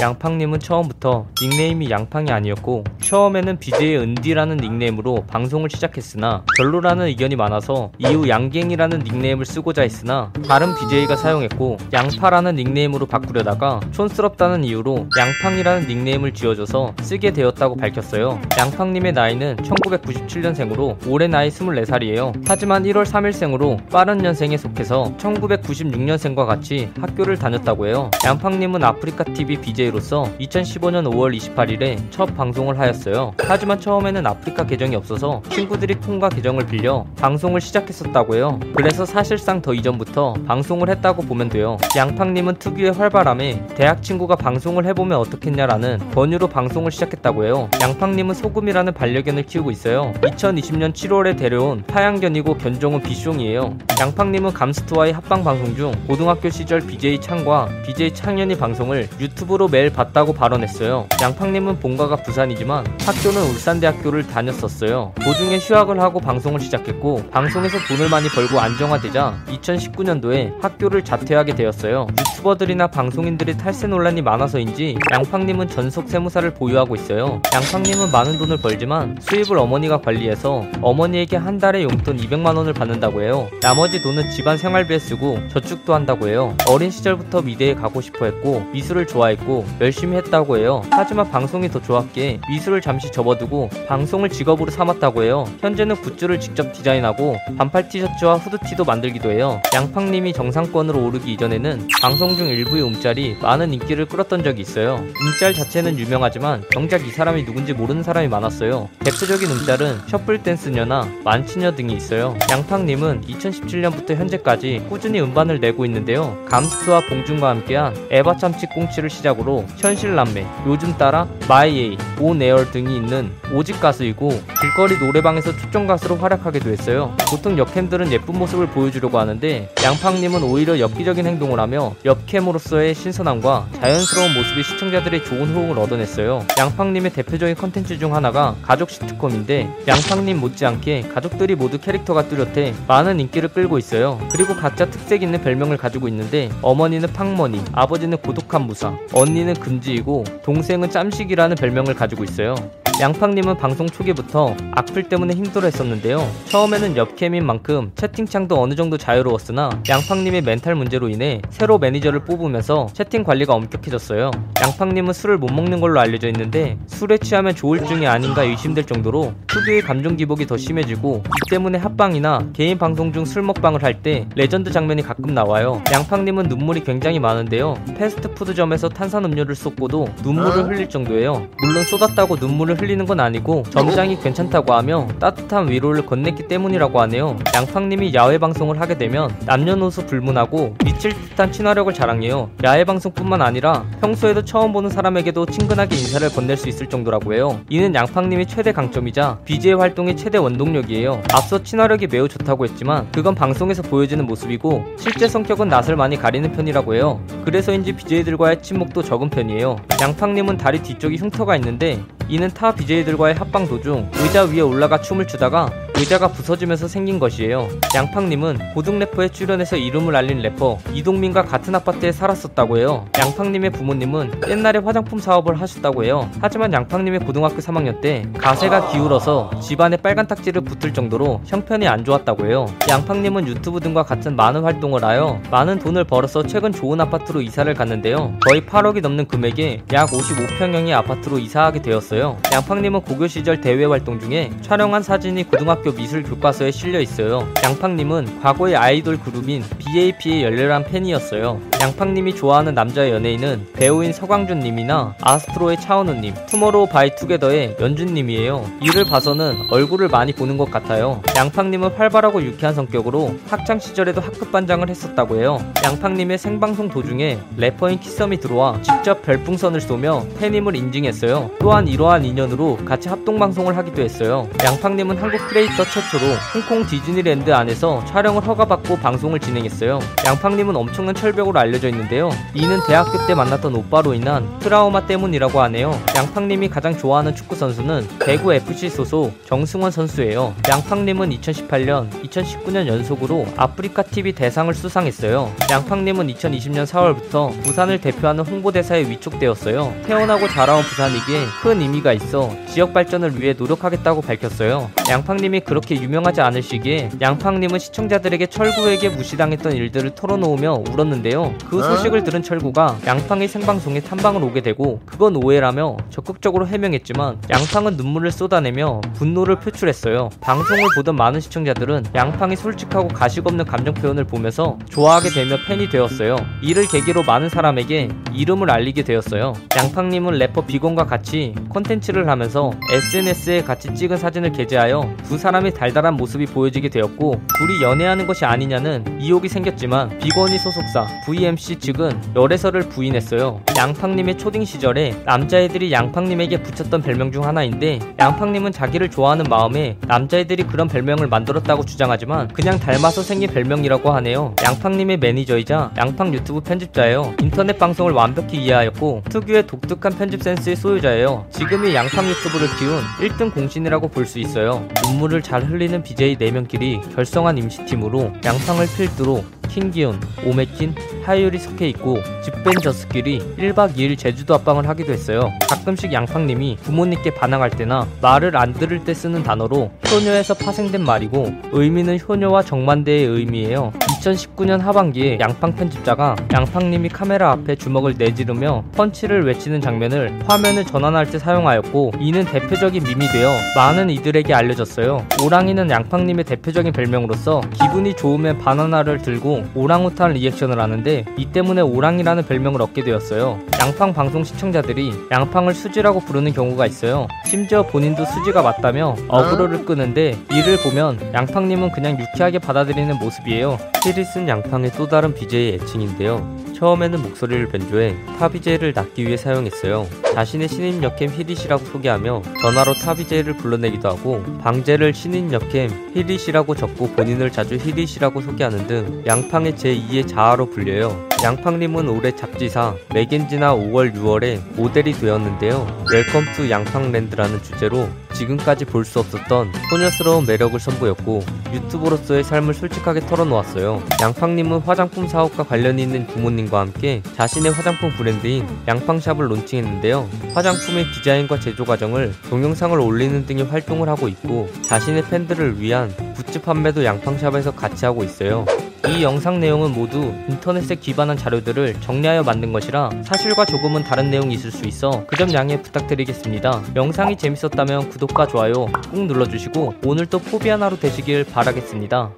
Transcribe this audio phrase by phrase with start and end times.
[0.00, 8.28] 양팡님은 처음부터 닉네임이 양팡이 아니었고 처음에는 BJ 은디라는 닉네임으로 방송을 시작했으나 별로라는 의견이 많아서 이후
[8.28, 16.94] 양갱이라는 닉네임을 쓰고자 했으나 다른 BJ가 사용했고 양파라는 닉네임으로 바꾸려다가 촌스럽다는 이유로 양팡이라는 닉네임을 지어줘서
[17.00, 18.40] 쓰게 되었다고 밝혔어요.
[18.56, 22.44] 양팡님의 나이는 1997년생으로 올해 나이 24살이에요.
[22.46, 28.10] 하지만 1월 3일생으로 빠른 년생에 속해서 1996년생과 같이 학교를 다녔다고 해요.
[28.24, 33.32] 양팡님은 아프리카 TV BJ 로서 2015년 5월 28일에 첫 방송을 하였어요.
[33.38, 38.60] 하지만 처음에는 아프리카 계정이 없어서 친구들이 폰과 계정을 빌려 방송을 시작했었다고 해요.
[38.74, 41.78] 그래서 사실상 더 이전부터 방송을 했다고 보면 돼요.
[41.96, 47.68] 양팡님은 특유의 활발함에 대학 친구가 방송을 해보면 어떻겠냐라는 권유로 방송을 시작했다고 해요.
[47.80, 50.12] 양팡님은 소금이라는 반려견을 키우고 있어요.
[50.22, 53.78] 2020년 7월에 데려온 파양견이고 견종은 비숑이에요.
[54.00, 60.32] 양팡님은 감스트와의 합방 방송 중 고등학교 시절 BJ 창과 BJ 창현이 방송을 유튜브로 매일 봤다고
[60.32, 61.06] 발언했어요.
[61.20, 65.12] 양팡님은 본가가 부산이지만 학교는 울산대학교를 다녔었어요.
[65.22, 72.06] 도중에 휴학을 하고 방송을 시작했고 방송에서 돈을 많이 벌고 안정화되자 2019년도에 학교를 자퇴하게 되었어요.
[72.10, 77.40] 유튜버들이나 방송인들의 탈세 논란이 많아서인지 양팡님은 전속 세무사를 보유하고 있어요.
[77.54, 83.48] 양팡님은 많은 돈을 벌지만 수입을 어머니가 관리해서 어머니에게 한 달에 용돈 200만 원을 받는다고 해요.
[83.60, 86.54] 나머지 돈은 집안 생활비에 쓰고 저축도 한다고 해요.
[86.68, 90.82] 어린 시절부터 미대에 가고 싶어 했고 미술을 좋아했고 열심히 했다고 해요.
[90.90, 95.44] 하지만 방송이 더 좋았기에 미술을 잠시 접어두고 방송을 직업으로 삼았다고 해요.
[95.60, 99.60] 현재는 굿즈를 직접 디자인하고 반팔 티셔츠와 후드티도 만들기도 해요.
[99.74, 105.04] 양팡님이 정상권으로 오르기 이전에는 방송 중 일부의 움짤이 많은 인기를 끌었던 적이 있어요.
[105.24, 108.88] 움짤 자체는 유명하지만 정작 이 사람이 누군지 모르는 사람이 많았어요.
[109.00, 112.36] 대표적인 움짤은 셔플 댄스녀나 만치녀 등이 있어요.
[112.50, 116.36] 양팡님은 2017년부터 현재까지 꾸준히 음반을 내고 있는데요.
[116.46, 123.80] 감스트와 봉준과 함께한 에바 참치 꽁치를 시작으로 현실남매, 요즘 따라 마이에이, 온에어 등이 있는 오직
[123.80, 124.28] 가수이고
[124.60, 127.14] 길거리 노래방에서 초점 가수로 활약하기도 했어요.
[127.30, 134.62] 보통 여캠들은 예쁜 모습을 보여주려고 하는데 양팡님은 오히려 엽기적인 행동을 하며 엽캠으로서의 신선함과 자연스러운 모습이
[134.62, 136.44] 시청자들의 좋은 호응을 얻어냈어요.
[136.58, 143.48] 양팡님의 대표적인 컨텐츠 중 하나가 가족 시트콤인데 양팡님 못지않게 가족들이 모두 캐릭터가 뚜렷해 많은 인기를
[143.50, 144.20] 끌고 있어요.
[144.30, 150.24] 그리고 각자 특색 있는 별명을 가지고 있는데 어머니는 팡머니, 아버지는 고독한 무사, 언니 는 금지이고
[150.42, 152.54] 동생은 짬식이라는 별명을 가지고 있어요.
[153.00, 156.28] 양팡님은 방송 초기부터 악플 때문에 힘들어 했었는데요.
[156.46, 163.22] 처음에는 엽캠인 만큼 채팅창도 어느 정도 자유로웠으나 양팡님의 멘탈 문제로 인해 새로 매니저를 뽑으면서 채팅
[163.22, 164.32] 관리가 엄격해졌어요.
[164.60, 170.16] 양팡님은 술을 못 먹는 걸로 알려져 있는데 술에 취하면 조울증이 아닌가 의심될 정도로 특유의 감정
[170.16, 175.02] 기복이 더 심해지고 이 때문에 합방이나 개인 방송 중 술 먹방을 할 때 레전드 장면이
[175.02, 175.82] 가끔 나와요.
[175.92, 177.74] 양팡님은 눈물이 굉장히 많은데요.
[177.96, 181.48] 패스트푸드점에서 탄산음료를 쏟고도 눈물을 흘릴 정도예요.
[181.60, 187.36] 물론 쏟았다고 눈물을 흘 리는 건 아니고 점장이 괜찮다고 하며 따뜻한 위로를 건넸기 때문이라고 하네요.
[187.54, 192.50] 양팡님이 야외 방송을 하게 되면 남녀노소 불문하고 미칠 듯한 친화력을 자랑해요.
[192.64, 197.60] 야외 방송뿐만 아니라 평소에도 처음 보는 사람에게도 친근하게 인사를 건넬 수 있을 정도라고 해요.
[197.68, 201.22] 이는 양팡님의 최대 강점이자 BJ 활동의 최대 원동력이에요.
[201.32, 206.94] 앞서 친화력이 매우 좋다고 했지만 그건 방송에서 보여지는 모습이고 실제 성격은 낯을 많이 가리는 편이라고
[206.94, 207.20] 해요.
[207.44, 209.76] 그래서인지 BJ들과의 친목도 적은 편이에요.
[210.00, 215.70] 양팡님은 다리 뒤쪽에 흉터가 있는데 이는 타 BJ들과의 합방 도중 의자 위에 올라가 춤을 추다가
[215.98, 217.68] 의자가 부서지면서 생긴 것이에요.
[217.92, 223.06] 양팡님은 고등 래퍼에 출연해서 이름을 알린 래퍼 이동민과 같은 아파트에 살았었다고 해요.
[223.18, 226.30] 양팡님의 부모님은 옛날에 화장품 사업을 하셨다고 해요.
[226.40, 232.46] 하지만 양팡님의 고등학교 3학년 때 가세가 기울어서 집안에 빨간 딱지를 붙을 정도로 형편이 안 좋았다고
[232.46, 232.66] 해요.
[232.88, 238.34] 양팡님은 유튜브 등과 같은 많은 활동을 하여 많은 돈을 벌어서 최근 좋은 아파트로 이사를 갔는데요.
[238.46, 242.38] 거의 8억이 넘는 금액에 약 55평형의 아파트로 이사하게 되었어요.
[242.52, 245.42] 양팡님은 고교 시절 대외 활동 중에 촬영한 사진이
[245.88, 247.48] 고등학교 미술 교과서에 실려 있어요.
[247.64, 251.60] 양팡님은 과거의 아이돌 그룹인 BAP의 열렬한 팬이었어요.
[251.80, 258.64] 양팡님이 좋아하는 남자 연예인은 배우인 서강준님이나 아스트로의 차은우님, 투모로우 바이 투게더의 연준님이에요.
[258.82, 261.22] 이를 봐서는 얼굴을 많이 보는 것 같아요.
[261.36, 265.58] 양팡님은 활발하고 유쾌한 성격으로 학창 시절에도 학급 반장을 했었다고 해요.
[265.84, 271.50] 양팡님의 생방송 도중에 래퍼인 키썸이 들어와 직접 별풍선을 쏘며 팬임을 인증했어요.
[271.60, 274.48] 또한 이러한 인연으로 같이 합동 합동방송을 하기도 했어요.
[274.64, 280.00] 양팡님은 한국 크 리에이터 최초로 홍콩 디즈니랜드 안에서 촬영을 허가받고 방송을 진행했어요.
[280.26, 282.30] 양팡님은 엄청난 철벽으로 알려져 있는데요.
[282.52, 285.98] 이는 대학교 때 만났던 오빠로 인한 트라우마 때문이라고 하네요.
[286.16, 290.54] 양팡님이 가장 좋아하는 축구 선수는 대구 FC 소속 정승원 선수예요.
[290.68, 295.52] 양팡님은 2018년, 2019년 연속으로 아프리카 TV 대상을 수상했어요.
[295.70, 299.94] 양팡님은 2020년 4월부터 부산을 대표하는 홍보대사에 위촉되었어요.
[300.06, 304.90] 태어나고 자라온 부산이기에 큰 의미가 있어 지역 발전을 위해 노력하겠다고 밝혔어요.
[305.08, 311.54] 양팡님이 그렇게 유명하지 않을 시기에 양팡님은 시청자들에게 철구에게 무시당했던 일들을 털어놓으며 울었는데요.
[311.68, 318.30] 그 소식을 들은 철구가 양팡의 생방송에 탐방을 오게 되고 그건 오해라며 적극적으로 해명했지만 양팡은 눈물을
[318.30, 320.30] 쏟아내며 분노를 표출했어요.
[320.40, 326.36] 방송을 보던 많은 시청자들은 양팡이 솔직하고 가식 없는 감정 표현을 보면서 좋아하게 되며 팬이 되었어요.
[326.62, 329.52] 이를 계기로 많은 사람에게 이름을 알리게 되었어요.
[329.76, 336.14] 양팡님은 래퍼 비건과 같이 콘텐츠를 하면서 SNS에 같이 찍은 사진을 게재하여 두 사람 의 달달한
[336.14, 343.60] 모습이 보여지게 되었고 둘이 연애하는 것이 아니냐는 의혹이 생겼지만 비건이 소속사 VMC 측은 열애설을 부인했어요.
[343.76, 350.86] 양팡님의 초딩 시절에 남자애들이 양팡님에게 붙였던 별명 중 하나인데 양팡님은 자기를 좋아하는 마음에 남자애들이 그런
[350.86, 354.54] 별명을 만들었다고 주장하지만 그냥 닮아서 생긴 별명이라고 하네요.
[354.62, 357.34] 양팡님의 매니저이자 양팡 유튜브 편집자예요.
[357.42, 361.46] 인터넷 방송을 완벽히 이해하였고 특유의 독특한 편집 센스의 소유자예요.
[361.50, 364.86] 지금이 양팡 유튜브를 키운 1등 공신이라고 볼 수 있어요.
[365.04, 370.94] 눈물을 잘 흘리는 BJ 4명끼리 결성한 임시팀으로 양팡을 필두로 킹기훈, 오메킨,
[371.24, 375.50] 하이율이 속해 있고 집벤저스끼리 1박 2일 제주도 합방을 하기도 했어요.
[375.68, 382.18] 가끔씩 양팡님이 부모님께 반항할 때나 말을 안 들을 때 쓰는 단어로 효녀에서 파생된 말이고 의미는
[382.18, 383.92] 효녀와 정반대의 의미예요.
[384.18, 391.38] 2019년 하반기에 양팡 편집자가 양팡님이 카메라 앞에 주먹을 내지르며 펀치를 외치는 장면을 화면을 전환할 때
[391.38, 395.26] 사용하였고 이는 대표적인 밈이 되어 많은 이들에게 알려졌어요.
[395.44, 402.82] 오랑이는 양팡님의 대표적인 별명으로서 기분이 좋으면 바나나를 들고 오랑우탄 리액션을 하는데 이 때문에 오랑이라는 별명을
[402.82, 403.58] 얻게 되었어요.
[403.80, 407.26] 양팡 방송 시청자들이 양팡을 수지라고 부르는 경우가 있어요.
[407.46, 413.78] 심지어 본인도 수지가 맞다며 어그로를 끄는데 이를 보면 양팡님은 그냥 유쾌하게 받아들이는 모습이에요.
[414.02, 416.58] 시리슨 양팡의 또 다른 BJ 애칭인데요.
[416.74, 420.06] 처음에는 목소리를 변조해 타비제를 낳기 위해 사용했어요.
[420.34, 427.08] 자신의 신인 여캠 히릿이라고 소개하며 전화로 타 BJ를 불러내기도 하고 방제를 신인 여캠 히릿이라고 적고
[427.10, 431.28] 본인을 자주 히릿이라고 소개하는 등 양 팡의 제2의 자아로 불려요.
[431.42, 435.86] 양팡님은 올해 잡지사 맥앤지나 5월 6월에 모델이 되었는데요.
[436.10, 444.02] Welcome to 양팡랜드라는 주제로 지금까지 볼 수 없었던 소녀스러운 매력을 선보였고 유튜버로서의 삶을 솔직하게 털어놓았어요.
[444.20, 450.28] 양팡님은 화장품 사업과 관련이 있는 부모님과 함께 자신의 화장품 브랜드인 양팡샵을 론칭했는데요.
[450.54, 457.04] 화장품의 디자인과 제조 과정을 동영상을 올리는 등의 활동을 하고 있고 자신의 팬들을 위한 굿즈 판매도
[457.04, 458.66] 양팡샵에서 같이 하고 있어요.
[459.06, 464.70] 이 영상 내용은 모두 인터넷에 기반한 자료들을 정리하여 만든 것이라 사실과 조금은 다른 내용이 있을
[464.72, 466.82] 수 있어 그 점 양해 부탁드리겠습니다.
[466.96, 472.32] 영상이 재밌었다면 구독과 좋아요 꾹 눌러주시고 오늘도 포비아나로 되시길 바라겠습니다.